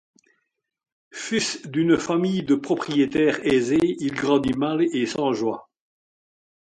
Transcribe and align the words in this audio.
Fils 1.13 1.61
d'une 1.69 1.95
famille 1.95 2.41
de 2.41 2.55
propriétaires 2.55 3.39
aisés, 3.45 3.97
il 3.99 4.15
grandit 4.15 4.53
mal 4.57 4.81
et 4.81 5.05
sans 5.05 5.31
joie. 5.31 5.69